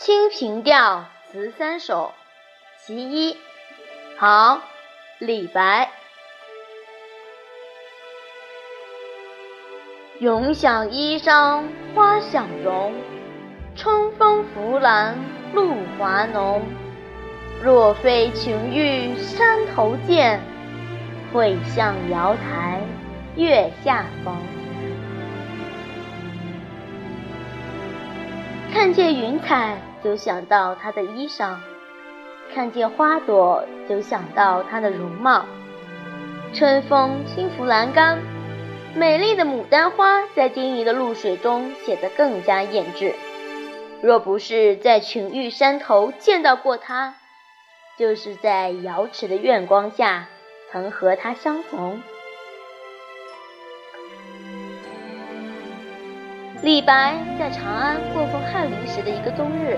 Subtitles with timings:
[0.04, 2.12] 《清平调·词三首·
[2.86, 3.34] 其一》
[4.18, 4.58] 唐·
[5.18, 5.90] 李白。
[10.18, 12.94] 永想衣裳花想容，
[13.76, 15.16] 春风拂槛
[15.52, 16.62] 露华浓。
[17.62, 20.40] 若非群玉山头见，
[21.32, 22.80] 会向瑶台
[23.36, 24.34] 月下逢。
[28.72, 31.56] 看见云彩，就想到她的衣裳；
[32.54, 35.44] 看见花朵，就想到她的容貌。
[36.54, 38.18] 春风轻拂栏杆，
[38.94, 43.14] 美丽的牡丹花在晶莹的露水中显得更加艳质。
[44.02, 47.14] 若不是在群玉山头见到过她，
[47.96, 50.28] 就是在瑶池的月光下
[50.70, 52.02] 曾和她相逢。
[56.62, 59.76] 李白在长安过奉翰林时的一个冬日，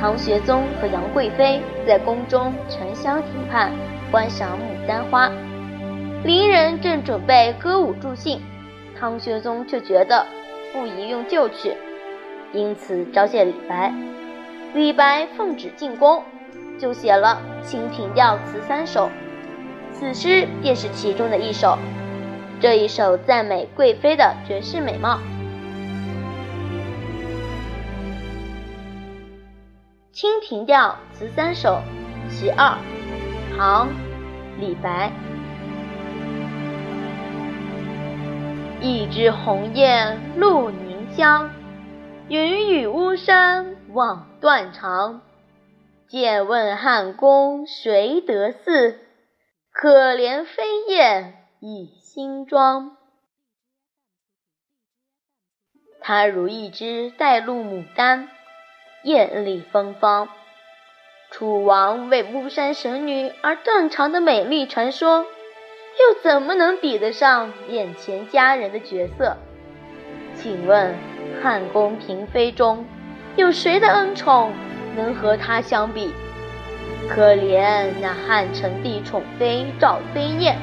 [0.00, 3.70] 唐玄宗和杨贵妃在宫中沉香亭畔
[4.10, 5.30] 观赏牡丹花，
[6.24, 8.40] 伶人正准备歌舞助兴，
[8.98, 10.24] 唐玄宗却觉得
[10.72, 11.74] 不宜用旧曲，
[12.54, 13.92] 因此召见李白。
[14.72, 16.22] 李白奉旨进宫，
[16.78, 19.06] 就写了《清平调词三首》，
[19.92, 21.76] 此诗便是其中的一首。
[22.58, 25.16] 这一首赞美贵妃的绝世美貌。
[30.20, 31.80] 《清平调·词三首·
[32.30, 32.76] 其二》
[33.56, 33.88] 唐·
[34.58, 35.10] 李白。
[38.82, 41.50] 一枝红艳露凝香，
[42.28, 45.22] 云雨巫山枉断肠。
[46.06, 49.00] 借问汉宫谁得似？
[49.72, 52.98] 可怜飞燕倚新妆。
[56.02, 58.28] 它如一枝带露牡丹。
[59.02, 60.28] 艳丽芬芳，
[61.30, 69.38] 楚王为巫山神女而断肠的美丽传说，又怎么能比得上眼前佳人的绝色？
[70.36, 70.94] 请问
[71.42, 72.84] 汉宫嫔妃中，
[73.36, 74.52] 有谁的恩宠
[74.94, 76.12] 能和她相比？
[77.08, 80.58] 可怜那汉成帝宠妃赵飞燕，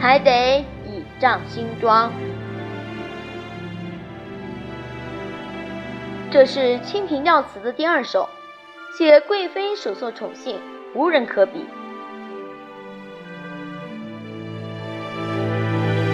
[0.00, 2.12] 还得倚仗新妆。
[6.32, 8.28] 这是《清平调词》的第二首，
[8.96, 10.60] 写贵妃所受宠幸，
[10.94, 11.66] 无人可比。